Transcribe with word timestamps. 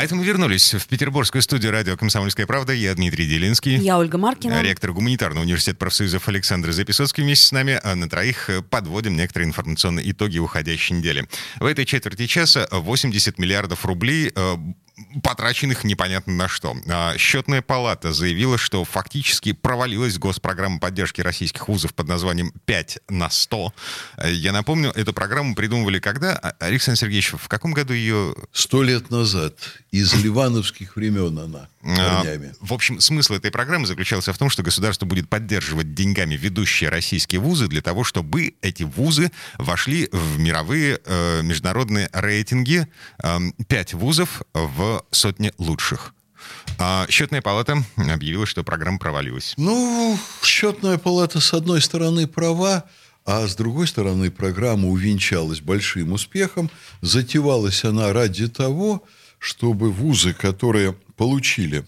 А 0.00 0.02
это 0.02 0.14
мы 0.14 0.24
вернулись 0.24 0.72
в 0.72 0.86
петербургскую 0.86 1.42
студию 1.42 1.72
радио 1.72 1.94
«Комсомольская 1.94 2.46
правда». 2.46 2.72
Я 2.72 2.94
Дмитрий 2.94 3.26
Делинский. 3.26 3.76
Я 3.76 3.98
Ольга 3.98 4.16
Маркина. 4.16 4.62
Ректор 4.62 4.94
гуманитарного 4.94 5.44
университета 5.44 5.76
профсоюзов 5.76 6.26
Александр 6.26 6.72
Записоцкий 6.72 7.22
вместе 7.22 7.48
с 7.48 7.52
нами. 7.52 7.78
А 7.82 7.94
на 7.94 8.08
троих 8.08 8.48
подводим 8.70 9.14
некоторые 9.14 9.48
информационные 9.48 10.10
итоги 10.10 10.38
уходящей 10.38 10.96
недели. 10.96 11.28
В 11.58 11.66
этой 11.66 11.84
четверти 11.84 12.26
часа 12.26 12.66
80 12.72 13.38
миллиардов 13.38 13.84
рублей 13.84 14.32
э, 14.34 14.56
потраченных 15.22 15.84
непонятно 15.84 16.32
на 16.32 16.48
что. 16.48 16.76
А, 16.88 17.16
Счетная 17.16 17.62
палата 17.62 18.12
заявила, 18.12 18.58
что 18.58 18.84
фактически 18.84 19.52
провалилась 19.52 20.18
госпрограмма 20.18 20.78
поддержки 20.78 21.20
российских 21.20 21.68
вузов 21.68 21.94
под 21.94 22.08
названием 22.08 22.52
«5 22.66 23.02
на 23.08 23.28
100». 23.28 23.72
Я 24.30 24.52
напомню, 24.52 24.90
эту 24.90 25.12
программу 25.12 25.54
придумывали 25.54 25.98
когда? 25.98 26.32
А, 26.36 26.54
Александр 26.60 26.98
Сергеевич, 26.98 27.32
в 27.32 27.48
каком 27.48 27.72
году 27.72 27.92
ее... 27.92 28.34
Сто 28.52 28.82
лет 28.82 29.10
назад. 29.10 29.54
Из 29.90 30.14
ливановских 30.14 30.96
времен 30.96 31.38
она. 31.38 31.68
Корнями. 31.82 32.52
В 32.60 32.74
общем, 32.74 33.00
смысл 33.00 33.34
этой 33.34 33.50
программы 33.50 33.86
заключался 33.86 34.32
в 34.32 34.38
том, 34.38 34.50
что 34.50 34.62
государство 34.62 35.06
будет 35.06 35.28
поддерживать 35.28 35.94
деньгами 35.94 36.34
ведущие 36.34 36.90
российские 36.90 37.40
вузы 37.40 37.68
для 37.68 37.80
того, 37.80 38.04
чтобы 38.04 38.54
эти 38.60 38.82
вузы 38.82 39.30
вошли 39.56 40.08
в 40.12 40.38
мировые 40.38 41.00
э, 41.04 41.42
международные 41.42 42.10
рейтинги. 42.12 42.86
Э, 43.22 43.38
пять 43.66 43.94
вузов 43.94 44.42
в 44.52 44.89
сотне 45.10 45.52
лучших. 45.58 46.14
А 46.78 47.06
счетная 47.08 47.42
палата 47.42 47.84
объявила, 47.96 48.46
что 48.46 48.64
программа 48.64 48.98
провалилась. 48.98 49.54
Ну, 49.56 50.18
счетная 50.42 50.98
палата, 50.98 51.40
с 51.40 51.52
одной 51.52 51.80
стороны, 51.80 52.26
права, 52.26 52.84
а 53.26 53.46
с 53.46 53.54
другой 53.54 53.86
стороны, 53.86 54.30
программа 54.30 54.88
увенчалась 54.88 55.60
большим 55.60 56.12
успехом. 56.12 56.70
Затевалась 57.02 57.84
она 57.84 58.12
ради 58.12 58.48
того, 58.48 59.04
чтобы 59.38 59.90
вузы, 59.90 60.32
которые 60.32 60.94
получили 61.16 61.84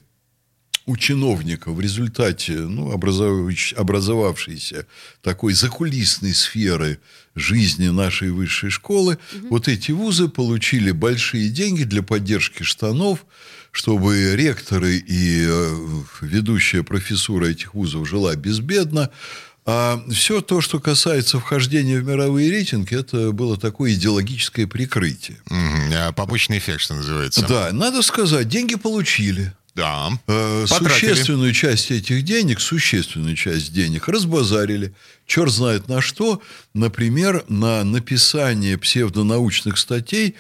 у 0.87 0.97
чиновников 0.97 1.77
в 1.77 1.81
результате 1.81 2.53
ну, 2.53 2.91
образовавшейся, 2.91 3.77
образовавшейся 3.77 4.87
такой 5.21 5.53
закулисной 5.53 6.35
сферы 6.35 6.99
жизни 7.35 7.89
нашей 7.89 8.31
высшей 8.31 8.71
школы, 8.71 9.19
угу. 9.35 9.49
вот 9.51 9.69
эти 9.69 9.93
вузы 9.93 10.29
получили 10.29 10.91
большие 10.91 11.49
деньги 11.49 11.85
для 11.85 12.03
поддержки 12.03 12.63
штанов, 12.63 13.25
чтобы 13.71 14.37
ректоры 14.37 14.97
и 14.97 15.47
э, 15.49 16.03
ведущая 16.21 16.83
профессура 16.83 17.47
этих 17.47 17.75
вузов 17.75 18.09
жила 18.09 18.35
безбедно. 18.37 19.11
А 19.65 20.03
все 20.11 20.41
то, 20.41 20.61
что 20.61 20.81
касается 20.81 21.39
вхождения 21.39 22.01
в 22.01 22.05
мировые 22.05 22.51
рейтинги, 22.51 22.99
это 22.99 23.31
было 23.31 23.57
такое 23.57 23.95
идеологическое 23.95 24.67
прикрытие. 24.67 25.39
Mm-hmm. 25.49 26.15
Побочный 26.15 26.59
эффект, 26.59 26.81
что 26.81 26.95
называется. 26.95 27.47
Да, 27.47 27.71
надо 27.73 28.03
сказать, 28.03 28.49
деньги 28.49 28.75
получили. 28.75 29.55
Да. 29.75 30.11
Э, 30.27 30.67
существенную 30.69 31.53
часть 31.53 31.91
этих 31.91 32.25
денег, 32.25 32.61
существенную 32.61 33.37
часть 33.37 33.73
денег 33.73 34.09
разбазарили. 34.09 34.93
Черт 35.27 35.51
знает 35.51 35.89
на 35.89 36.03
что. 36.03 36.43
Например, 36.75 37.45
на 37.49 37.85
написание 37.85 38.77
псевдонаучных 38.77 39.79
статей 39.79 40.37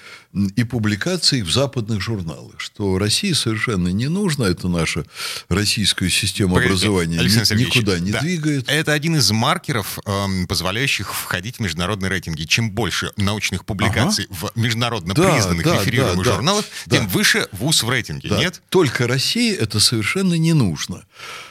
и 0.57 0.65
публикаций 0.65 1.43
в 1.43 1.51
западных 1.51 2.01
журналах. 2.01 2.55
Что 2.59 2.99
России 2.99 3.33
совершенно 3.33 3.89
не 3.89 4.09
нужно. 4.09 4.45
Это 4.45 4.69
наша 4.69 5.05
российская 5.49 6.11
система 6.11 6.55
Погодите, 6.55 6.89
образования 6.89 7.19
ни, 7.19 7.59
никуда 7.59 7.99
не 7.99 8.13
да. 8.13 8.21
двигает. 8.21 8.69
Это 8.69 8.93
один 8.93 9.17
из 9.17 9.31
маркеров, 9.31 9.99
эм, 10.05 10.47
позволяющих 10.47 11.15
входить 11.15 11.57
в 11.57 11.61
международные 11.61 12.11
рейтинги. 12.11 12.45
Чем 12.45 12.71
больше 12.71 13.13
научных 13.17 13.65
публикаций 13.65 14.27
ага. 14.31 14.51
в 14.55 14.59
международно 14.59 15.15
да, 15.15 15.33
признанных 15.33 15.65
да, 15.65 15.81
реферируемых 15.81 16.25
да, 16.27 16.33
журналах, 16.33 16.65
да, 16.87 16.97
тем 16.97 17.07
да. 17.07 17.13
выше 17.13 17.49
вуз 17.53 17.83
в 17.83 17.91
рейтинге, 17.91 18.29
да. 18.29 18.39
нет? 18.39 18.63
Только 18.69 19.07
России 19.23 19.55
это 19.55 19.79
совершенно 19.79 20.35
не 20.35 20.53
нужно. 20.53 21.05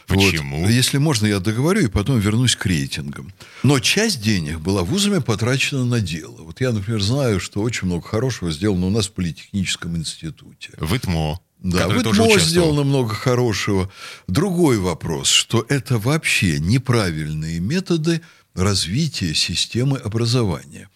Почему? 0.08 0.62
Вот. 0.62 0.70
Если 0.70 0.98
можно, 0.98 1.26
я 1.26 1.40
договорю 1.40 1.86
и 1.86 1.88
потом 1.88 2.20
вернусь 2.20 2.58
к 2.58 2.66
рейтингам. 2.66 3.32
Но 3.64 3.80
часть 3.80 4.22
денег 4.22 4.60
была 4.60 4.82
вузами 4.84 5.20
потрачена 5.20 5.86
на 5.86 6.02
дело. 6.02 6.36
Вот 6.42 6.60
я, 6.60 6.74
например, 6.74 7.02
знаю, 7.02 7.40
что 7.40 7.62
очень 7.62 7.88
много 7.88 8.06
хорошего 8.06 8.52
сделано 8.52 8.88
у 8.88 8.90
нас 8.90 9.08
в 9.08 9.14
Политехническом 9.14 9.96
институте. 9.96 10.74
В 10.78 10.94
ИТМО. 10.94 11.40
Да, 11.60 11.88
в 11.88 12.02
ИТМО 12.02 12.40
сделано 12.40 12.84
много 12.84 13.14
хорошего. 13.14 13.90
Другой 14.28 14.78
вопрос, 14.78 15.30
что 15.30 15.66
это 15.70 15.98
вообще 15.98 16.60
неправильные 16.60 17.62
методы 17.62 18.22
развития 18.54 19.34
системы 19.34 19.98
образования. 19.98 20.90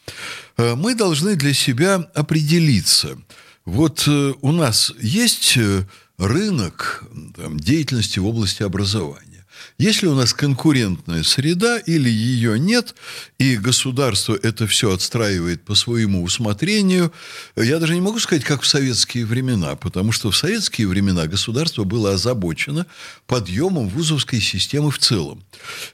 Э, 0.58 0.76
мы 0.76 0.94
должны 0.94 1.36
для 1.36 1.54
себя 1.54 1.96
определиться. 2.14 3.18
Вот 3.64 4.04
э, 4.08 4.34
у 4.42 4.52
нас 4.52 4.92
есть 5.02 5.56
э, 5.56 5.86
рынок 6.18 7.04
там, 7.36 7.60
деятельности 7.60 8.20
в 8.20 8.28
области 8.28 8.64
образования. 8.64 9.36
Если 9.78 10.08
у 10.08 10.16
нас 10.16 10.34
конкурентная 10.34 11.24
среда 11.24 11.80
или 11.80 12.10
ее 12.10 12.58
нет, 12.58 12.96
и 13.38 13.58
государство 13.58 14.38
это 14.42 14.68
все 14.68 14.94
отстраивает 14.94 15.64
по 15.64 15.76
своему 15.76 16.24
усмотрению, 16.24 17.12
я 17.56 17.80
даже 17.80 17.94
не 17.94 18.02
могу 18.02 18.20
сказать, 18.20 18.44
как 18.44 18.62
в 18.62 18.68
советские 18.68 19.26
времена, 19.26 19.76
потому 19.76 20.12
что 20.12 20.32
в 20.32 20.38
советские 20.38 20.88
времена 20.88 21.28
государство 21.28 21.84
было 21.84 22.14
озабочено 22.14 22.86
подъемом 23.28 23.90
вузовской 23.90 24.40
системы 24.40 24.92
в 24.92 25.00
целом. 25.00 25.44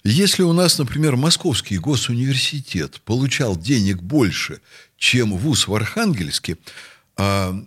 Если 0.03 0.43
у 0.43 0.53
нас, 0.53 0.77
например, 0.77 1.15
Московский 1.15 1.77
госуниверситет 1.77 3.01
получал 3.01 3.55
денег 3.55 4.01
больше, 4.01 4.61
чем 4.97 5.35
вуз 5.35 5.67
в 5.67 5.73
Архангельске, 5.73 6.57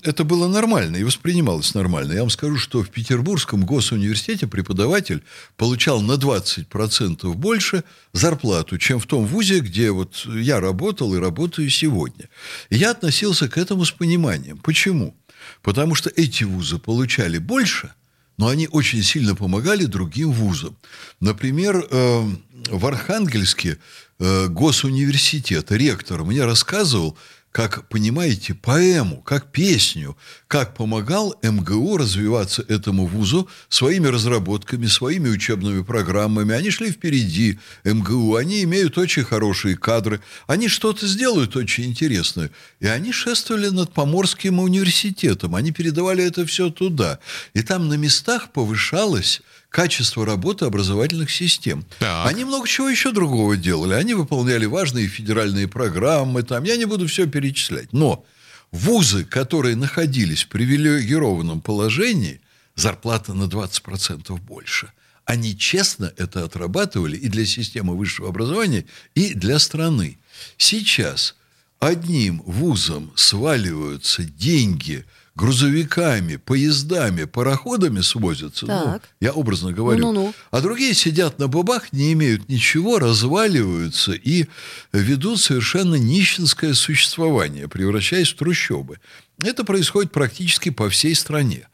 это 0.03 0.25
было 0.25 0.49
нормально 0.49 0.97
и 0.97 1.05
воспринималось 1.05 1.75
нормально. 1.75 2.13
Я 2.13 2.21
вам 2.21 2.31
скажу, 2.31 2.57
что 2.57 2.83
в 2.83 2.89
Петербургском 2.89 3.65
госуниверситете 3.65 4.47
преподаватель 4.47 5.23
получал 5.57 6.01
на 6.01 6.13
20% 6.13 7.33
больше 7.35 7.85
зарплату, 8.13 8.79
чем 8.79 8.99
в 8.99 9.07
том 9.07 9.27
вузе, 9.27 9.61
где 9.61 9.91
вот 9.91 10.27
я 10.27 10.61
работал 10.61 11.15
и 11.15 11.19
работаю 11.19 11.69
сегодня. 11.71 12.29
И 12.71 12.77
я 12.77 12.93
относился 12.93 13.49
к 13.49 13.59
этому 13.59 13.85
с 13.85 13.91
пониманием. 13.91 14.59
Почему? 14.59 15.15
Потому 15.63 15.95
что 15.95 16.11
эти 16.17 16.45
вузы 16.45 16.79
получали 16.79 17.39
больше, 17.39 17.93
но 18.39 18.49
они 18.49 18.67
очень 18.69 19.03
сильно 19.03 19.35
помогали 19.35 19.85
другим 19.85 20.33
вузам. 20.33 20.77
Например, 21.21 21.87
э, 21.91 22.23
в 22.71 22.87
Архангельске 22.87 23.79
э, 24.19 24.49
госуниверситет, 24.49 25.71
ректор 25.71 26.25
мне 26.25 26.45
рассказывал, 26.45 27.17
как, 27.55 27.89
понимаете, 27.89 28.53
поэму, 28.53 29.23
как 29.23 29.53
песню, 29.53 30.17
как 30.49 30.75
помогал 30.75 31.39
МГУ 31.41 31.99
развиваться 31.99 32.65
этому 32.67 33.07
вузу 33.07 33.49
своими 33.69 34.09
разработками, 34.09 34.87
своими 34.87 35.29
учебными 35.29 35.85
программами. 35.85 36.53
Они 36.53 36.71
шли 36.71 36.91
впереди 36.91 37.61
МГУ, 37.85 38.35
они 38.35 38.65
имеют 38.65 38.99
очень 38.99 39.23
хорошие 39.23 39.77
кадры, 39.77 40.21
они 40.49 40.67
что-то 40.67 41.07
сделают 41.07 41.55
очень 41.55 41.85
интересное. 41.85 42.51
И 42.81 42.89
они 42.89 43.13
шествовали 43.13 43.69
над 43.69 43.93
Поморским 43.93 44.59
университетом, 44.59 45.55
они 45.55 45.71
передавали 45.71 46.25
это 46.25 46.45
все 46.47 46.71
туда. 46.71 47.21
И 47.53 47.63
там 47.63 47.87
на 47.87 47.95
местах 47.95 48.51
повышалось 48.51 49.43
качество 49.75 50.25
работы 50.25 50.67
образовательных 50.67 51.33
систем. 51.33 51.85
Так. 51.99 52.29
Они 52.29 52.45
много 52.45 52.69
чего 52.69 52.89
еще 52.89 53.11
другого 53.11 53.57
делали. 53.57 53.95
Они 53.95 54.15
выполняли 54.15 54.67
важные 54.67 55.09
федеральные 55.09 55.67
программы. 55.67 56.45
Там. 56.45 56.63
Я 56.63 56.77
не 56.77 56.85
буду 56.85 57.09
все 57.09 57.27
перечислять. 57.27 57.93
Но 57.93 58.25
вузы, 58.71 59.25
которые 59.25 59.75
находились 59.75 60.45
в 60.45 60.49
привилегированном 60.49 61.61
положении, 61.61 62.41
зарплата 62.77 63.35
на 63.35 63.45
20% 63.45 64.41
больше. 64.43 64.93
Они 65.25 65.59
честно 65.59 66.13
это 66.17 66.45
отрабатывали 66.45 67.17
и 67.17 67.29
для 67.29 67.45
системы 67.45 67.97
высшего 67.97 68.29
образования, 68.29 68.85
и 69.17 69.35
для 69.35 69.59
страны. 69.59 70.19
Сейчас 70.57 71.35
одним 71.81 72.43
вузом 72.47 73.11
сваливаются 73.17 74.23
деньги– 74.23 75.05
грузовиками, 75.35 76.37
поездами, 76.37 77.25
пароходами 77.25 78.01
свозятся, 78.01 78.67
ну, 78.67 79.01
я 79.21 79.33
образно 79.33 79.73
говорю, 79.73 80.07
Ну-ну-ну. 80.07 80.35
а 80.51 80.61
другие 80.61 80.95
сидят 80.95 81.39
на 81.39 81.49
бабах, 81.49 81.93
не 81.93 82.13
имеют 82.13 82.49
ничего, 82.49 82.99
разваливаются 82.99 84.13
и 84.13 84.47
ведут 84.93 85.41
совершенно 85.41 85.97
нищенское 85.97 86.75
существование, 86.75 87.69
превращаясь 87.69 88.33
в 88.33 88.37
трущобы. 88.37 89.01
Это 89.43 89.65
происходит 89.65 90.13
практически 90.13 90.71
по 90.71 90.89
всей 90.89 91.15
стране. 91.15 91.67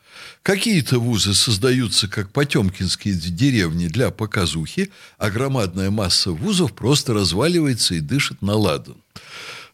Какие-то 0.43 0.99
вузы 0.99 1.35
создаются 1.35 2.09
как 2.09 2.33
потемкинские 2.33 3.15
деревни 3.15 3.89
для 3.89 4.11
показухи, 4.11 4.91
а 5.19 5.31
громадная 5.31 5.91
масса 5.91 6.31
вузов 6.31 6.73
просто 6.73 7.13
разваливается 7.13 7.95
и 7.95 8.01
дышит 8.01 8.41
на 8.41 8.55
ладан. 8.55 8.97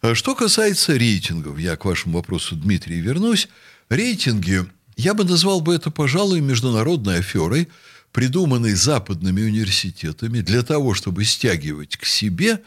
А 0.03 0.15
что 0.15 0.35
касается 0.35 0.97
рейтингов, 0.97 1.59
я 1.59 1.77
к 1.77 1.85
вашему 1.85 2.19
вопросу, 2.19 2.57
Дмитрий, 2.57 3.01
вернусь. 3.01 3.49
Рейтинги, 3.89 4.67
я 4.97 5.15
бы 5.15 5.25
назвал 5.25 5.61
бы 5.61 5.75
это, 5.75 5.91
пожалуй, 5.91 6.41
международной 6.41 7.21
аферой, 7.21 7.69
придуманной 8.13 8.75
западными 8.75 9.43
университетами 9.43 10.41
для 10.41 10.63
того, 10.63 10.95
чтобы 10.95 11.25
стягивать 11.25 11.97
к 11.97 12.05
себе 12.05 12.63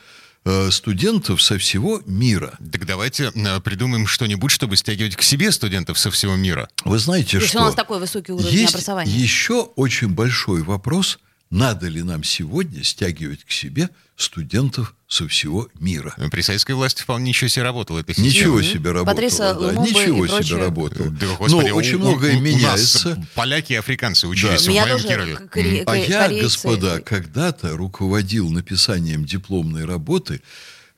Э, 0.45 0.71
студентов 0.71 1.41
со 1.41 1.57
всего 1.57 2.01
мира. 2.05 2.57
Так 2.71 2.85
давайте 2.85 3.31
э, 3.35 3.59
придумаем 3.59 4.07
что-нибудь, 4.07 4.51
чтобы 4.51 4.77
стягивать 4.77 5.17
к 5.17 5.21
себе 5.21 5.51
студентов 5.51 5.99
со 5.99 6.11
всего 6.11 6.35
мира. 6.37 6.69
Вы 6.85 6.97
знаете, 6.97 7.37
Если 7.37 7.49
что... 7.49 7.59
у 7.59 7.63
нас 7.65 7.75
такой 7.75 7.99
высокий 7.99 8.31
уровень 8.31 8.49
есть 8.49 8.73
образования. 8.73 9.11
еще 9.11 9.63
очень 9.75 10.07
большой 10.07 10.63
вопрос, 10.63 11.19
надо 11.49 11.87
ли 11.87 12.01
нам 12.03 12.23
сегодня 12.23 12.83
стягивать 12.85 13.43
к 13.43 13.51
себе 13.51 13.89
студентов 14.15 14.95
со 15.09 15.27
всего 15.27 15.67
мира. 15.79 16.13
При 16.31 16.41
советской 16.41 16.73
власти 16.73 17.01
вполне 17.01 17.29
ничего 17.29 17.49
себе 17.49 17.63
работало 17.63 18.03
система. 18.07 18.27
Ничего 18.27 18.61
себе 18.61 18.91
работало. 18.91 19.15
Патриса 19.15 19.53
да, 19.55 19.59
Лумумба 19.59 19.81
ничего 19.89 20.27
себе 20.27 20.35
прочее. 20.37 20.57
работало. 20.59 21.09
Да, 21.09 21.25
господи, 21.39 21.51
Но 21.69 21.75
очень 21.75 21.95
у- 21.95 21.99
многое 21.99 22.35
у- 22.35 22.37
у 22.37 22.41
меняется. 22.41 23.15
нас 23.15 23.27
поляки 23.33 23.73
и 23.73 23.75
африканцы 23.75 24.27
учились 24.27 24.63
Да. 24.65 24.71
в 24.71 24.75
моем 24.75 24.99
Кирове. 24.99 25.35
к- 25.37 25.55
коре- 25.57 25.83
А 25.87 25.95
я, 25.97 26.27
корейцы- 26.27 26.43
господа, 26.43 27.01
когда-то 27.01 27.75
руководил 27.75 28.51
написанием 28.51 29.25
дипломной 29.25 29.85
работы 29.85 30.41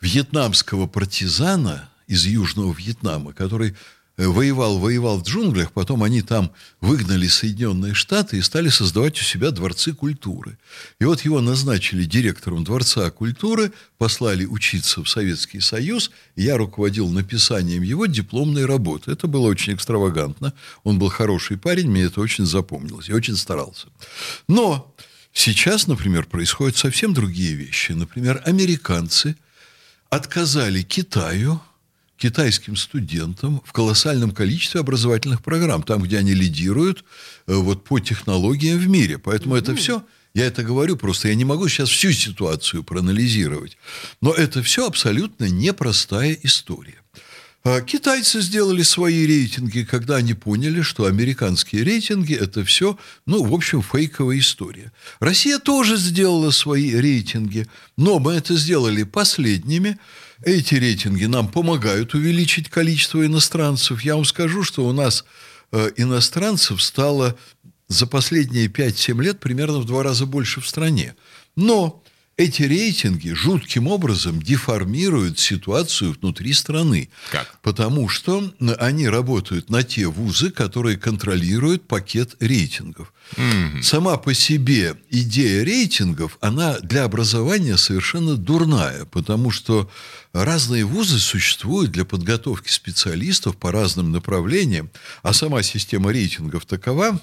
вьетнамского 0.01 0.87
партизана 0.87 1.89
из 2.07 2.25
Южного 2.25 2.73
Вьетнама, 2.73 3.31
который 3.31 3.75
воевал, 4.17 4.77
воевал 4.77 5.19
в 5.19 5.23
джунглях, 5.23 5.71
потом 5.71 6.03
они 6.03 6.21
там 6.21 6.51
выгнали 6.79 7.27
Соединенные 7.27 7.93
Штаты 7.93 8.37
и 8.37 8.41
стали 8.41 8.69
создавать 8.69 9.19
у 9.19 9.23
себя 9.23 9.51
дворцы 9.51 9.93
культуры. 9.93 10.57
И 10.99 11.05
вот 11.05 11.21
его 11.21 11.41
назначили 11.41 12.03
директором 12.03 12.63
Дворца 12.63 13.09
культуры, 13.09 13.71
послали 13.97 14.45
учиться 14.45 15.03
в 15.03 15.09
Советский 15.09 15.59
Союз, 15.59 16.11
я 16.35 16.57
руководил 16.57 17.09
написанием 17.09 17.81
его 17.81 18.05
дипломной 18.05 18.65
работы. 18.65 19.11
Это 19.11 19.27
было 19.27 19.47
очень 19.47 19.73
экстравагантно. 19.73 20.53
Он 20.83 20.99
был 20.99 21.09
хороший 21.09 21.57
парень, 21.57 21.89
мне 21.89 22.03
это 22.03 22.21
очень 22.21 22.45
запомнилось. 22.45 23.09
Я 23.09 23.15
очень 23.15 23.35
старался. 23.35 23.87
Но 24.47 24.93
сейчас, 25.33 25.87
например, 25.87 26.25
происходят 26.25 26.77
совсем 26.77 27.13
другие 27.13 27.53
вещи. 27.53 27.93
Например, 27.93 28.41
американцы 28.45 29.35
отказали 30.09 30.81
Китаю, 30.81 31.61
китайским 32.21 32.75
студентам 32.75 33.61
в 33.65 33.73
колоссальном 33.73 34.31
количестве 34.31 34.81
образовательных 34.81 35.41
программ, 35.41 35.81
там, 35.81 36.03
где 36.03 36.19
они 36.19 36.33
лидируют 36.33 37.03
э, 37.47 37.55
вот, 37.55 37.83
по 37.83 37.99
технологиям 37.99 38.77
в 38.77 38.87
мире. 38.87 39.17
Поэтому 39.17 39.55
это 39.55 39.75
все, 39.75 40.05
я 40.35 40.45
это 40.45 40.61
говорю, 40.61 40.97
просто 40.97 41.29
я 41.29 41.35
не 41.35 41.45
могу 41.45 41.67
сейчас 41.67 41.89
всю 41.89 42.11
ситуацию 42.11 42.83
проанализировать. 42.83 43.75
Но 44.21 44.33
это 44.33 44.61
все 44.61 44.85
абсолютно 44.85 45.45
непростая 45.49 46.37
история. 46.43 47.01
А 47.63 47.81
Китайцы 47.81 48.41
сделали 48.41 48.83
свои 48.83 49.25
рейтинги, 49.25 49.83
когда 49.83 50.15
они 50.15 50.33
поняли, 50.33 50.81
что 50.81 51.05
американские 51.05 51.83
рейтинги– 51.83 52.33
это 52.39 52.63
все, 52.63 52.97
ну, 53.25 53.43
в 53.43 53.53
общем, 53.53 53.81
фейковая 53.83 54.39
история. 54.39 54.91
Россия 55.19 55.59
тоже 55.59 55.97
сделала 55.97 56.51
свои 56.51 56.95
рейтинги, 56.95 57.67
но 57.97 58.19
мы 58.19 58.33
это 58.33 58.55
сделали 58.55 59.03
последними. 59.03 59.97
Эти 60.43 60.75
рейтинги 60.75 61.25
нам 61.25 61.47
помогают 61.47 62.13
увеличить 62.13 62.69
количество 62.69 63.25
иностранцев. 63.25 64.01
Я 64.01 64.15
вам 64.15 64.25
скажу, 64.25 64.63
что 64.63 64.85
у 64.87 64.91
нас 64.91 65.23
э, 65.71 65.91
иностранцев 65.97 66.81
стало 66.81 67.37
за 67.87 68.07
последние 68.07 68.67
5-7 68.67 69.21
лет 69.21 69.39
примерно 69.39 69.79
в 69.79 69.85
два 69.85 70.01
раза 70.01 70.25
больше 70.25 70.59
в 70.59 70.67
стране. 70.67 71.15
Но 71.55 72.00
эти 72.41 72.63
рейтинги 72.63 73.29
жутким 73.33 73.87
образом 73.87 74.41
деформируют 74.41 75.39
ситуацию 75.39 76.15
внутри 76.19 76.53
страны. 76.53 77.09
Как? 77.31 77.59
Потому 77.61 78.09
что 78.09 78.51
они 78.79 79.07
работают 79.07 79.69
на 79.69 79.83
те 79.83 80.07
вузы, 80.07 80.49
которые 80.49 80.97
контролируют 80.97 81.87
пакет 81.87 82.35
рейтингов. 82.39 83.13
Сама 83.81 84.17
по 84.17 84.33
себе 84.33 84.97
идея 85.09 85.63
рейтингов, 85.63 86.37
она 86.41 86.79
для 86.79 87.03
образования 87.03 87.77
совершенно 87.77 88.35
дурная, 88.35 89.05
потому 89.05 89.51
что 89.51 89.89
разные 90.33 90.83
вузы 90.83 91.19
существуют 91.19 91.91
для 91.91 92.03
подготовки 92.03 92.69
специалистов 92.69 93.55
по 93.55 93.71
разным 93.71 94.11
направлениям, 94.11 94.89
а 95.23 95.33
сама 95.33 95.63
система 95.63 96.11
рейтингов 96.11 96.65
такова, 96.65 97.21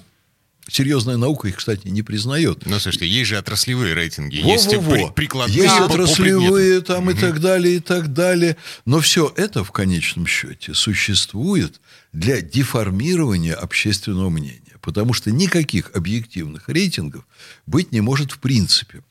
Серьезная 0.70 1.16
наука 1.16 1.48
их, 1.48 1.56
кстати, 1.56 1.88
не 1.88 2.02
признает. 2.02 2.66
Ну, 2.66 2.78
слушайте, 2.78 3.08
есть 3.08 3.30
же 3.30 3.38
отраслевые 3.38 3.94
рейтинги, 3.94 4.40
Во, 4.42 4.52
есть 4.52 4.68
при- 4.68 5.10
прикладные 5.14 5.62
Есть 5.62 5.76
по- 5.78 5.88
по 5.88 5.94
отраслевые 5.94 6.80
там 6.82 7.10
и 7.10 7.14
так 7.14 7.40
далее, 7.40 7.76
и 7.76 7.80
так 7.80 8.12
далее. 8.12 8.56
Но 8.84 9.00
все 9.00 9.32
это 9.36 9.64
в 9.64 9.72
конечном 9.72 10.26
счете 10.26 10.74
существует 10.74 11.80
для 12.12 12.40
деформирования 12.42 13.54
общественного 13.54 14.28
мнения. 14.30 14.62
Потому 14.80 15.12
что 15.14 15.30
никаких 15.30 15.90
объективных 15.94 16.68
рейтингов 16.68 17.26
быть 17.66 17.90
не 17.92 18.00
может 18.00 18.32
в 18.32 18.38
принципе. 18.38 19.02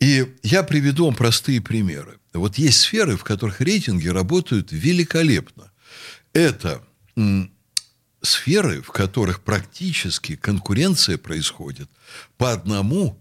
И 0.00 0.26
я 0.42 0.62
приведу 0.62 1.06
вам 1.06 1.14
простые 1.14 1.60
примеры. 1.60 2.18
Вот 2.34 2.58
есть 2.58 2.80
сферы, 2.80 3.16
в 3.16 3.24
которых 3.24 3.60
рейтинги 3.60 4.06
работают 4.08 4.68
великолепно. 4.70 5.70
Это 6.32 6.82
м, 7.16 7.50
сферы, 8.22 8.82
в 8.82 8.90
которых 8.90 9.42
практически 9.42 10.36
конкуренция 10.36 11.18
происходит 11.18 11.88
по 12.36 12.52
одному 12.52 13.18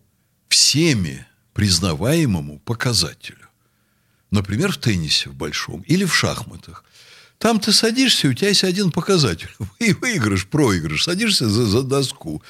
всеми 0.50 1.26
признаваемому 1.54 2.60
показателю. 2.60 3.48
Например, 4.32 4.72
в 4.72 4.78
теннисе 4.78 5.30
в 5.30 5.36
большом 5.36 5.82
или 5.82 6.06
в 6.06 6.16
шахматах. 6.16 6.84
Там 7.40 7.60
ты 7.60 7.72
садишься, 7.72 8.28
у 8.30 8.34
тебя 8.34 8.48
есть 8.50 8.64
один 8.64 8.92
показатель. 8.92 9.50
Вы- 9.60 9.96
Выигрыш, 10.02 10.48
проигрыш. 10.48 11.04
Садишься 11.04 11.48
за, 11.48 11.66
за 11.66 11.84
доску. 11.84 12.42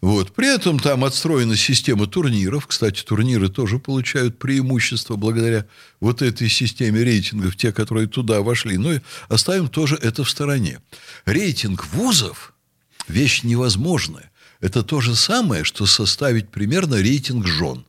Вот. 0.00 0.32
При 0.34 0.54
этом 0.54 0.78
там 0.78 1.04
отстроена 1.04 1.56
система 1.56 2.06
турниров. 2.06 2.66
Кстати, 2.68 3.02
турниры 3.02 3.48
тоже 3.48 3.78
получают 3.80 4.38
преимущество 4.38 5.16
благодаря 5.16 5.66
вот 6.00 6.22
этой 6.22 6.48
системе 6.48 7.02
рейтингов, 7.02 7.56
те, 7.56 7.72
которые 7.72 8.06
туда 8.06 8.40
вошли. 8.40 8.78
Но 8.78 8.92
оставим 9.28 9.68
тоже 9.68 9.96
это 10.00 10.22
в 10.22 10.30
стороне. 10.30 10.80
Рейтинг 11.24 11.84
вузов– 11.92 12.54
вещь 13.08 13.42
невозможная. 13.42 14.30
Это 14.60 14.82
то 14.84 15.00
же 15.00 15.16
самое, 15.16 15.64
что 15.64 15.86
составить 15.86 16.50
примерно 16.50 16.94
рейтинг 17.02 17.46
жен. 17.46 17.84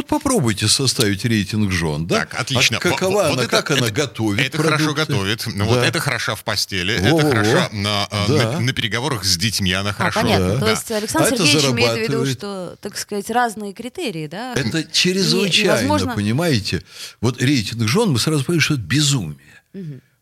Вот 0.00 0.06
попробуйте 0.06 0.66
составить 0.66 1.26
рейтинг 1.26 1.70
жен, 1.70 2.06
да? 2.06 2.20
Так, 2.20 2.40
отлично. 2.40 2.78
А 2.78 2.80
какова 2.80 3.10
Вот- 3.12 3.20
она, 3.26 3.28
вот 3.34 3.38
это- 3.40 3.48
как 3.50 3.70
она 3.70 3.86
это- 3.88 3.92
готовит 3.92 4.46
Это 4.46 4.56
хорошо 4.56 4.84
продукты? 4.94 5.12
готовит. 5.12 5.42
Ну, 5.46 5.64
Вот 5.66 5.74
Да. 5.74 5.86
это 5.86 6.00
хороша 6.00 6.34
в 6.34 6.42
постели. 6.42 6.96
Во-во-во. 6.98 7.28
Это 7.28 7.36
хороша 7.36 7.68
на, 7.72 8.08
э, 8.10 8.24
Да. 8.28 8.52
на, 8.52 8.60
на 8.60 8.72
переговорах 8.72 9.24
с 9.26 9.36
детьми. 9.36 9.72
Она 9.74 9.90
А, 9.90 9.92
хорошо. 9.92 10.22
понятно. 10.22 10.54
Да. 10.54 10.60
То 10.60 10.70
есть 10.70 10.90
Александр 10.90 11.34
А 11.34 11.36
Сергеевич 11.36 11.64
имеет 11.66 11.98
в 11.98 12.12
виду, 12.12 12.26
что, 12.32 12.76
так 12.80 12.96
сказать, 12.96 13.28
разные 13.28 13.74
критерии, 13.74 14.26
да? 14.26 14.54
Это 14.54 14.84
чрезвычайно, 14.90 15.70
И, 15.72 15.86
возможно- 15.88 16.14
понимаете? 16.14 16.82
Вот 17.20 17.42
рейтинг 17.42 17.86
жен, 17.86 18.08
мы 18.10 18.18
сразу 18.18 18.42
понимаем, 18.42 18.62
что 18.62 18.74
это 18.74 18.82
безумие. 18.82 19.36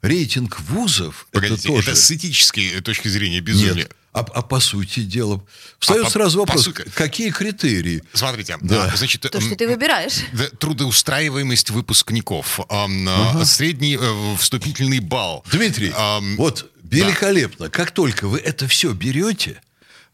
Рейтинг 0.03 0.59
вузов, 0.61 1.29
Погодите, 1.31 1.69
это 1.69 1.69
тоже... 1.69 1.91
это 1.93 2.01
с 2.01 2.11
этической 2.11 2.81
точки 2.81 3.07
зрения 3.09 3.41
безумие. 3.41 3.75
Нет. 3.75 3.93
А, 4.13 4.21
а 4.21 4.43
по 4.43 4.59
сути 4.59 5.01
дела... 5.01 5.45
Встает 5.79 6.03
А 6.03 6.05
по- 6.07 6.11
сразу 6.11 6.39
по 6.39 6.47
вопрос, 6.47 6.65
сути- 6.65 6.83
какие 6.95 7.31
критерии? 7.31 8.03
Смотрите, 8.15 8.57
Да. 8.63 8.91
а, 8.93 8.97
значит, 8.97 9.21
То, 9.23 9.41
что 9.41 9.51
м, 9.51 9.57
ты 9.57 9.69
выбираешь. 9.69 10.15
да, 10.33 10.49
трудоустраиваемость 10.59 11.71
выпускников, 11.71 12.59
ам, 12.71 13.07
а, 13.09 13.45
средний 13.45 13.97
э, 14.01 14.37
вступительный 14.39 15.01
балл. 15.01 15.45
Дмитрий, 15.53 15.93
Ам, 15.95 16.37
вот 16.37 16.71
великолепно. 16.83 17.69
Как 17.69 17.91
только 17.91 18.29
вы 18.29 18.39
это 18.39 18.67
все 18.67 18.93
берете, 18.93 19.61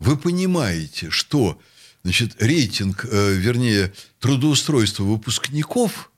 вы 0.00 0.16
понимаете, 0.16 1.10
что 1.10 1.60
значит, 2.02 2.42
рейтинг, 2.42 3.06
э, 3.10 3.32
вернее, 3.34 3.92
трудоустройства 4.18 5.04
выпускников, 5.04 6.10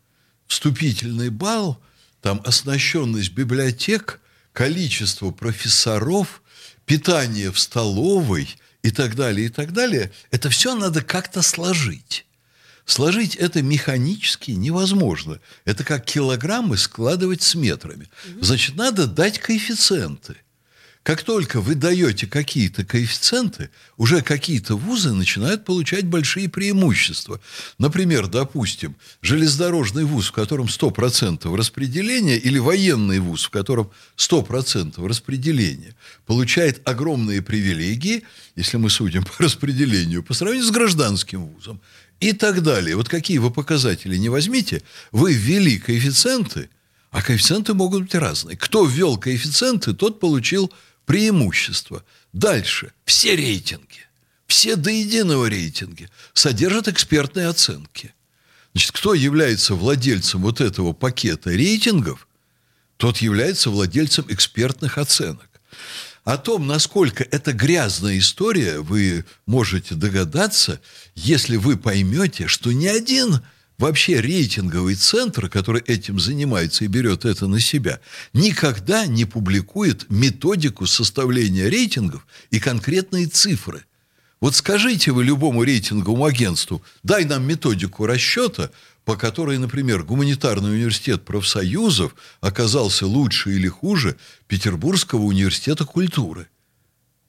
вступительный 0.47 1.29
балл, 1.29 1.79
там 2.23 2.41
оснащенность 2.45 3.33
библиотек, 3.33 4.21
количество 4.53 5.31
профессоров, 5.31 6.43
питание 6.87 7.53
в 7.53 7.59
столовой 7.59 8.57
и 8.83 8.91
так 8.91 9.17
далее, 9.17 9.47
и 9.47 9.51
так 9.51 9.73
далее, 9.73 10.13
это 10.31 10.49
все 10.49 10.75
надо 10.75 11.03
как-то 11.03 11.43
сложить. 11.43 12.25
Сложить 12.87 13.35
это 13.35 13.63
механически 13.63 14.53
невозможно. 14.53 15.41
Это 15.65 15.83
как 15.83 16.05
килограммы 16.05 16.77
складывать 16.77 17.43
с 17.43 17.57
метрами. 17.57 18.09
Значит, 18.41 18.77
надо 18.77 19.09
дать 19.09 19.41
коэффициенты. 19.41 20.37
Как 21.07 21.23
только 21.23 21.61
вы 21.61 21.77
даете 21.77 22.27
какие-то 22.27 22.85
коэффициенты, 22.85 23.71
уже 23.97 24.23
какие-то 24.23 24.75
вузы 24.75 25.13
начинают 25.13 25.65
получать 25.65 26.05
большие 26.05 26.49
преимущества. 26.49 27.41
Например, 27.79 28.27
допустим, 28.27 28.97
железнодорожный 29.23 30.03
вуз, 30.03 30.27
в 30.27 30.33
котором 30.33 30.67
100% 30.67 31.57
распределения, 31.57 32.37
или 32.39 32.59
военный 32.59 33.21
вуз, 33.21 33.45
в 33.45 33.51
котором 33.51 33.93
100% 34.17 35.07
распределения, 35.07 35.95
получает 36.27 36.81
огромные 36.89 37.41
привилегии, 37.41 38.25
если 38.57 38.77
мы 38.77 38.91
судим 38.91 39.23
по 39.23 39.45
распределению, 39.45 40.25
по 40.25 40.35
сравнению 40.35 40.67
с 40.67 40.73
гражданским 40.73 41.47
вузом 41.47 41.81
и 42.19 42.33
так 42.33 42.65
далее. 42.65 42.97
Вот 42.97 43.09
какие 43.09 43.39
вы 43.39 43.53
показатели 43.53 44.17
не 44.17 44.29
возьмите, 44.29 44.83
вы 45.13 45.35
ввели 45.35 45.79
коэффициенты, 45.79 46.69
А 47.13 47.23
коэффициенты 47.23 47.75
могут 47.75 48.03
быть 48.03 48.15
разные. 48.17 48.57
Кто 48.57 48.85
ввел 48.85 49.17
коэффициенты, 49.17 49.95
тот 49.95 50.19
получил 50.19 50.73
преимущество. 51.07 52.05
Дальше. 52.33 52.93
Все 53.07 53.35
рейтинги, 53.35 54.07
все 54.47 54.77
до 54.77 54.91
единого 54.91 55.47
рейтинги 55.47 56.11
содержат 56.35 56.89
экспертные 56.89 57.49
оценки. 57.49 58.13
Значит, 58.75 58.93
кто 58.93 59.15
является 59.15 59.75
владельцем 59.75 60.43
вот 60.43 60.61
этого 60.61 60.93
пакета 60.93 61.51
рейтингов, 61.51 62.29
тот 62.99 63.19
является 63.19 63.71
владельцем 63.71 64.27
экспертных 64.29 64.99
оценок. 64.99 65.49
О 66.25 66.37
том, 66.37 66.67
насколько 66.67 67.25
это 67.25 67.53
грязная 67.53 68.19
история, 68.19 68.81
вы 68.81 69.25
можете 69.47 69.95
догадаться, 69.95 70.81
если 71.15 71.57
вы 71.57 71.77
поймете, 71.77 72.49
что 72.49 72.73
ни 72.73 72.87
один 72.87 73.41
вообще 73.79 74.21
рейтинговый 74.21 74.95
центр, 74.95 75.49
который 75.49 75.83
этим 75.83 76.19
занимается 76.19 76.85
и 76.85 76.89
берет 76.89 77.25
это 77.25 77.47
на 77.47 77.61
себя, 77.61 78.01
никогда 78.33 79.07
не 79.07 79.25
публикует 79.25 80.11
методику 80.11 80.87
составления 80.87 81.69
рейтингов 81.69 82.27
и 82.51 82.59
конкретные 82.59 83.27
цифры. 83.27 83.85
Вот 84.41 84.55
скажите 84.55 85.13
вы 85.13 85.25
любому 85.25 85.63
рейтинговому 85.63 86.25
агентству, 86.25 86.83
дай 87.03 87.25
нам 87.25 87.47
методику 87.47 88.07
расчета, 88.07 88.71
по 89.05 89.17
которой, 89.17 89.57
например, 89.59 90.03
гуманитарный 90.03 90.73
университет 90.73 91.25
профсоюзов 91.25 92.15
оказался 92.41 93.07
лучше 93.07 93.53
или 93.53 93.69
хуже 93.69 94.17
Петербургского 94.49 95.23
университета 95.23 95.85
культуры. 95.85 96.49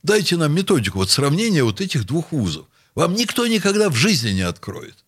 Дайте 0.04 0.38
нам 0.38 0.54
методику 0.54 1.00
вот 1.00 1.12
сравнения 1.12 1.64
вот 1.64 1.80
этих 1.80 2.06
двух 2.06 2.32
вузов. 2.32 2.66
Вам 2.96 3.14
никто 3.14 3.46
никогда 3.46 3.90
в 3.90 3.96
жизни 3.96 4.32
не 4.32 4.42
откроет. 4.42 5.06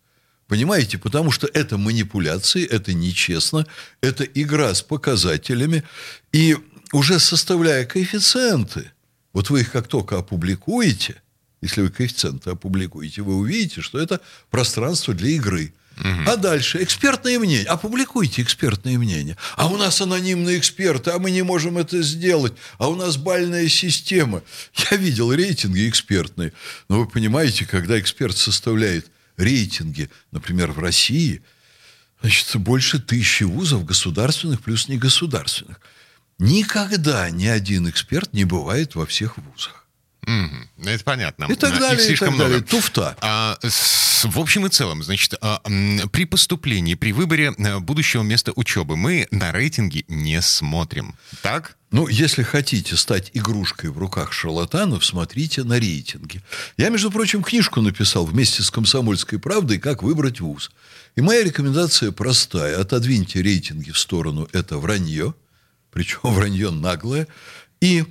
Понимаете? 0.50 0.98
Потому 0.98 1.30
что 1.30 1.48
это 1.54 1.78
манипуляции, 1.78 2.66
это 2.66 2.92
нечестно, 2.92 3.68
это 4.00 4.24
игра 4.24 4.74
с 4.74 4.82
показателями. 4.82 5.84
И 6.32 6.56
уже 6.92 7.20
составляя 7.20 7.84
коэффициенты, 7.84 8.90
вот 9.32 9.48
вы 9.48 9.60
их 9.60 9.70
как 9.70 9.86
только 9.86 10.18
опубликуете, 10.18 11.22
если 11.62 11.82
вы 11.82 11.90
коэффициенты 11.90 12.50
опубликуете, 12.50 13.22
вы 13.22 13.36
увидите, 13.36 13.80
что 13.80 14.00
это 14.00 14.20
пространство 14.50 15.14
для 15.14 15.28
игры. 15.28 15.72
Угу. 15.98 16.30
А 16.30 16.34
дальше 16.34 16.82
экспертные 16.82 17.38
мнения. 17.38 17.66
Опубликуйте 17.66 18.42
экспертные 18.42 18.98
мнения. 18.98 19.36
А 19.54 19.68
у 19.68 19.76
нас 19.76 20.00
анонимные 20.00 20.58
эксперты, 20.58 21.12
а 21.12 21.20
мы 21.20 21.30
не 21.30 21.42
можем 21.42 21.78
это 21.78 22.02
сделать. 22.02 22.54
А 22.78 22.88
у 22.88 22.96
нас 22.96 23.16
бальная 23.16 23.68
система. 23.68 24.42
Я 24.90 24.96
видел 24.96 25.32
рейтинги 25.32 25.88
экспертные. 25.88 26.52
Но 26.88 26.98
вы 26.98 27.06
понимаете, 27.06 27.66
когда 27.66 28.00
эксперт 28.00 28.36
составляет 28.36 29.06
рейтинги, 29.40 30.10
например, 30.30 30.72
в 30.72 30.78
России, 30.78 31.42
значит, 32.20 32.56
больше 32.56 32.98
тысячи 32.98 33.44
вузов 33.44 33.84
государственных 33.84 34.62
плюс 34.62 34.88
негосударственных. 34.88 35.80
Никогда 36.38 37.30
ни 37.30 37.46
один 37.46 37.88
эксперт 37.88 38.32
не 38.32 38.44
бывает 38.44 38.94
во 38.94 39.06
всех 39.06 39.36
вузах. 39.38 39.79
Mm-hmm. 40.26 40.88
Это 40.88 41.04
понятно. 41.04 41.44
И 41.44 41.54
так 41.54 41.78
далее, 41.78 41.96
Их 41.96 42.00
слишком 42.02 42.28
и 42.28 42.30
так 42.30 42.36
много. 42.36 42.50
далее. 42.50 42.66
Туфта. 42.66 43.16
А, 43.20 43.58
с, 43.62 44.24
в 44.24 44.38
общем 44.38 44.66
и 44.66 44.68
целом, 44.68 45.02
значит, 45.02 45.34
а, 45.40 45.60
при 46.12 46.24
поступлении, 46.24 46.94
при 46.94 47.12
выборе 47.12 47.54
э, 47.56 47.78
будущего 47.78 48.22
места 48.22 48.52
учебы 48.54 48.96
мы 48.96 49.26
на 49.30 49.52
рейтинги 49.52 50.04
не 50.08 50.40
смотрим. 50.42 51.14
Так? 51.42 51.76
Ну, 51.90 52.06
если 52.06 52.44
хотите 52.44 52.96
стать 52.96 53.30
игрушкой 53.34 53.90
в 53.90 53.98
руках 53.98 54.32
шарлатанов, 54.32 55.04
смотрите 55.04 55.64
на 55.64 55.80
рейтинги. 55.80 56.40
Я, 56.76 56.88
между 56.88 57.10
прочим, 57.10 57.42
книжку 57.42 57.80
написал 57.80 58.24
вместе 58.26 58.62
с 58.62 58.70
«Комсомольской 58.70 59.40
правдой» 59.40 59.78
«Как 59.78 60.02
выбрать 60.02 60.40
вуз». 60.40 60.70
И 61.16 61.20
моя 61.20 61.42
рекомендация 61.42 62.12
простая. 62.12 62.78
Отодвиньте 62.80 63.42
рейтинги 63.42 63.90
в 63.90 63.98
сторону. 63.98 64.48
Это 64.52 64.78
вранье. 64.78 65.34
Причем 65.90 66.20
вранье 66.22 66.70
наглое. 66.70 67.26
И 67.80 68.04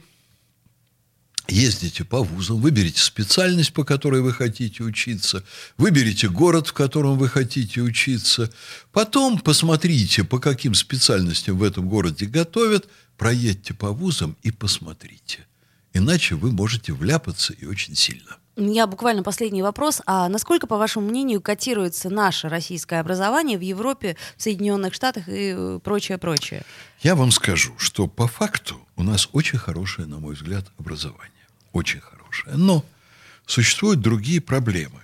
ездите 1.49 2.03
по 2.03 2.23
вузам, 2.23 2.61
выберите 2.61 3.01
специальность, 3.01 3.73
по 3.73 3.83
которой 3.83 4.21
вы 4.21 4.33
хотите 4.33 4.83
учиться, 4.83 5.43
выберите 5.77 6.29
город, 6.29 6.67
в 6.67 6.73
котором 6.73 7.17
вы 7.17 7.27
хотите 7.27 7.81
учиться, 7.81 8.51
потом 8.91 9.39
посмотрите, 9.39 10.23
по 10.23 10.39
каким 10.39 10.73
специальностям 10.73 11.57
в 11.57 11.63
этом 11.63 11.89
городе 11.89 12.25
готовят, 12.25 12.87
проедьте 13.17 13.73
по 13.73 13.91
вузам 13.91 14.37
и 14.43 14.51
посмотрите. 14.51 15.45
Иначе 15.93 16.35
вы 16.35 16.51
можете 16.51 16.93
вляпаться 16.93 17.53
и 17.53 17.65
очень 17.65 17.95
сильно. 17.95 18.37
У 18.55 18.61
меня 18.61 18.87
буквально 18.87 19.23
последний 19.23 19.63
вопрос. 19.63 20.01
А 20.05 20.27
насколько, 20.27 20.67
по 20.67 20.77
вашему 20.77 21.07
мнению, 21.07 21.41
котируется 21.41 22.09
наше 22.09 22.49
российское 22.49 22.99
образование 22.99 23.57
в 23.57 23.61
Европе, 23.61 24.17
в 24.35 24.43
Соединенных 24.43 24.93
Штатах 24.93 25.23
и 25.27 25.79
прочее-прочее? 25.81 26.63
Я 27.01 27.15
вам 27.15 27.31
скажу, 27.31 27.73
что 27.77 28.07
по 28.07 28.27
факту 28.27 28.75
у 28.97 29.03
нас 29.03 29.29
очень 29.31 29.57
хорошее, 29.57 30.09
на 30.09 30.19
мой 30.19 30.35
взгляд, 30.35 30.65
образование. 30.77 31.38
Очень 31.71 32.01
хорошее. 32.01 32.55
Но 32.57 32.85
существуют 33.45 34.01
другие 34.01 34.41
проблемы. 34.41 35.01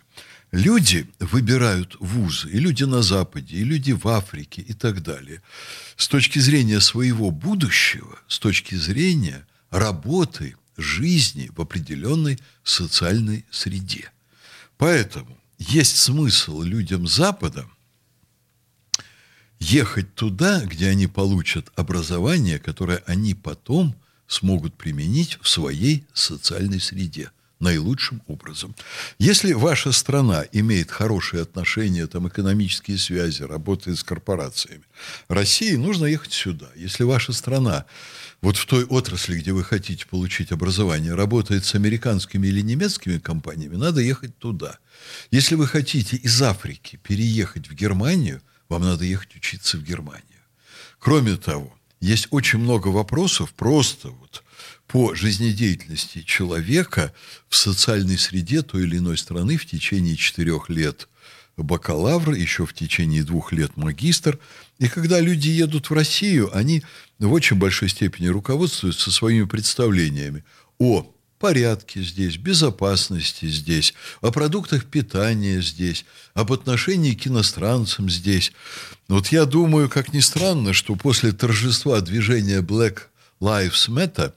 Люди 0.51 1.07
выбирают 1.19 1.97
вузы, 1.99 2.49
и 2.49 2.59
люди 2.59 2.83
на 2.83 3.01
Западе, 3.01 3.57
и 3.57 3.63
люди 3.63 3.91
в 3.91 4.07
Африке, 4.07 4.61
и 4.61 4.73
так 4.73 5.03
далее, 5.03 5.41
с 5.97 6.07
точки 6.07 6.39
зрения 6.39 6.79
своего 6.79 7.29
будущего, 7.31 8.17
с 8.27 8.39
точки 8.39 8.75
зрения 8.75 9.45
работы, 9.69 10.55
жизни 10.77 11.51
в 11.55 11.61
определенной 11.61 12.39
социальной 12.63 13.45
среде. 13.51 14.11
Поэтому 14.77 15.37
есть 15.57 15.97
смысл 15.97 16.61
людям 16.61 17.07
Запада 17.07 17.65
ехать 19.59 20.13
туда, 20.15 20.61
где 20.65 20.89
они 20.89 21.07
получат 21.07 21.71
образование, 21.75 22.59
которое 22.59 23.03
они 23.05 23.33
потом 23.33 23.95
смогут 24.27 24.75
применить 24.75 25.37
в 25.41 25.49
своей 25.49 26.05
социальной 26.13 26.79
среде 26.79 27.31
наилучшим 27.59 28.21
образом. 28.27 28.75
Если 29.17 29.53
ваша 29.53 29.91
страна 29.91 30.45
имеет 30.51 30.91
хорошие 30.91 31.41
отношения, 31.41 32.05
там, 32.05 32.27
экономические 32.27 32.97
связи, 32.97 33.43
работает 33.43 33.97
с 33.97 34.03
корпорациями, 34.03 34.83
России 35.29 35.75
нужно 35.75 36.05
ехать 36.05 36.33
сюда. 36.33 36.67
Если 36.75 37.03
ваша 37.03 37.33
страна 37.33 37.85
вот 38.41 38.57
в 38.57 38.65
той 38.65 38.83
отрасли, 38.83 39.39
где 39.39 39.53
вы 39.53 39.63
хотите 39.63 40.05
получить 40.05 40.51
образование, 40.51 41.15
работает 41.15 41.65
с 41.65 41.75
американскими 41.75 42.47
или 42.47 42.61
немецкими 42.61 43.17
компаниями, 43.17 43.75
надо 43.75 44.01
ехать 44.01 44.37
туда. 44.37 44.77
Если 45.31 45.55
вы 45.55 45.67
хотите 45.67 46.17
из 46.17 46.41
Африки 46.41 46.99
переехать 47.01 47.67
в 47.67 47.73
Германию, 47.73 48.41
вам 48.69 48.83
надо 48.83 49.05
ехать 49.05 49.35
учиться 49.35 49.77
в 49.77 49.83
Германию. 49.83 50.23
Кроме 50.99 51.37
того, 51.37 51.73
есть 52.05 52.27
очень 52.31 52.59
много 52.59 52.89
вопросов 52.89 53.53
просто 53.53 54.09
вот 54.09 54.43
по 54.87 55.15
жизнедеятельности 55.15 56.21
человека 56.21 57.13
в 57.49 57.55
социальной 57.55 58.17
среде 58.17 58.61
той 58.61 58.83
или 58.83 58.97
иной 58.97 59.17
страны 59.17 59.57
в 59.57 59.65
течение 59.65 60.15
четырех 60.15 60.69
лет 60.69 61.09
бакалавр, 61.57 62.33
еще 62.33 62.65
в 62.65 62.73
течение 62.73 63.23
двух 63.23 63.51
лет 63.51 63.77
магистр. 63.77 64.39
И 64.77 64.87
когда 64.87 65.19
люди 65.19 65.49
едут 65.49 65.89
в 65.89 65.93
Россию, 65.93 66.55
они 66.55 66.83
в 67.17 67.31
очень 67.31 67.57
большой 67.57 67.89
степени 67.89 68.27
руководствуются 68.27 69.09
своими 69.09 69.45
представлениями 69.45 70.43
о 70.77 71.11
порядке 71.39 72.01
здесь, 72.01 72.37
безопасности 72.37 73.45
здесь, 73.45 73.93
о 74.21 74.31
продуктах 74.31 74.85
питания 74.85 75.61
здесь, 75.61 76.05
об 76.33 76.51
отношении 76.51 77.13
к 77.13 77.27
иностранцам 77.27 78.09
здесь. 78.09 78.51
Вот 79.07 79.27
я 79.27 79.45
думаю, 79.45 79.89
как 79.89 80.13
ни 80.13 80.19
странно, 80.19 80.73
что 80.73 80.95
после 80.95 81.31
торжества 81.31 82.01
движения 82.01 82.61
Black 82.61 82.99
Lives 83.41 83.89
Matter 83.89 84.33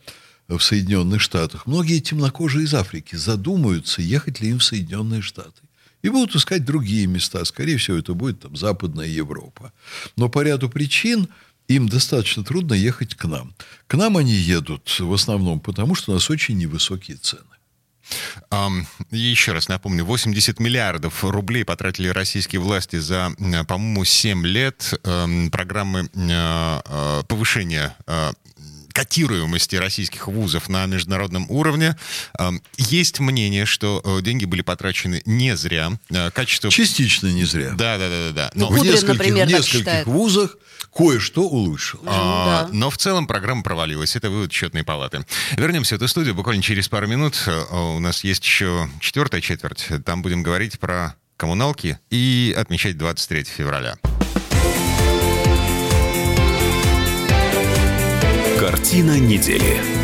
в 0.48 0.60
Соединенных 0.60 1.20
Штатах 1.20 1.66
многие 1.66 2.00
темнокожие 2.00 2.64
из 2.64 2.74
Африки 2.74 3.16
задумаются, 3.16 4.02
ехать 4.02 4.40
ли 4.40 4.50
им 4.50 4.58
в 4.58 4.64
Соединенные 4.64 5.22
Штаты. 5.22 5.62
И 6.00 6.10
будут 6.10 6.36
искать 6.36 6.64
другие 6.64 7.06
места. 7.06 7.44
Скорее 7.44 7.76
всего, 7.76 7.96
это 7.96 8.14
будет 8.14 8.40
там 8.40 8.56
Западная 8.56 9.08
Европа. 9.08 9.72
Но 10.16 10.28
по 10.28 10.42
ряду 10.42 10.68
причин– 10.68 11.28
им 11.68 11.88
достаточно 11.88 12.42
трудно 12.42 12.74
ехать 12.74 13.14
к 13.14 13.24
нам. 13.26 13.54
К 13.86 13.94
нам 13.94 14.16
они 14.16 14.32
едут 14.32 14.98
в 14.98 15.12
основном 15.12 15.60
потому, 15.60 15.94
что 15.94 16.12
у 16.12 16.14
нас 16.14 16.28
очень 16.30 16.56
невысокие 16.56 17.18
цены. 17.18 17.44
Еще 19.10 19.52
раз 19.52 19.68
напомню, 19.68 20.04
80 20.04 20.60
миллиардов 20.60 21.22
рублей 21.24 21.64
потратили 21.64 22.08
российские 22.08 22.60
власти 22.60 22.96
за, 22.96 23.32
по-моему, 23.66 24.04
7 24.04 24.46
лет 24.46 24.94
um, 25.02 25.50
программы 25.50 26.08
uh, 26.14 27.24
повышения 27.26 27.96
uh, 28.06 28.34
котируемости 28.98 29.76
российских 29.76 30.26
вузов 30.26 30.68
на 30.68 30.86
международном 30.86 31.48
уровне. 31.50 31.96
Есть 32.76 33.20
мнение, 33.20 33.64
что 33.64 34.02
э, 34.04 34.22
деньги 34.22 34.44
были 34.44 34.62
потрачены 34.62 35.22
не 35.24 35.56
зря. 35.56 35.92
Э, 36.10 36.32
качество... 36.32 36.68
Частично 36.68 37.28
не 37.28 37.44
зря. 37.44 37.74
Да, 37.78 37.96
да, 37.96 38.08
да, 38.08 38.32
да. 38.32 38.50
Но... 38.54 38.68
Ну, 38.68 38.76
в 38.76 38.84
нескольких, 38.84 39.08
например, 39.08 39.46
в 39.46 39.50
нескольких 39.50 40.06
вузах 40.06 40.56
кое-что 40.92 41.42
улучшилось. 41.42 42.08
А, 42.08 42.66
да. 42.66 42.68
Но 42.72 42.90
в 42.90 42.98
целом 42.98 43.28
программа 43.28 43.62
провалилась. 43.62 44.16
Это 44.16 44.30
вывод 44.30 44.52
счетной 44.52 44.82
палаты. 44.82 45.24
Вернемся 45.56 45.94
в 45.94 45.98
эту 45.98 46.08
студию 46.08 46.34
буквально 46.34 46.62
через 46.62 46.88
пару 46.88 47.06
минут. 47.06 47.40
Э, 47.46 47.62
у 47.72 48.00
нас 48.00 48.24
есть 48.24 48.44
еще 48.44 48.90
четвертая 48.98 49.40
четверть. 49.40 49.86
Там 50.04 50.22
будем 50.22 50.42
говорить 50.42 50.80
про 50.80 51.14
коммуналки 51.36 52.00
и 52.10 52.52
отмечать 52.58 52.98
23 52.98 53.44
февраля. 53.44 53.96
Картина 58.78 59.18
недели. 59.18 59.97